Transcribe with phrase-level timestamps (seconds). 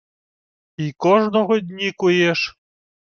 [0.77, 2.59] —Й кождого дні куєш?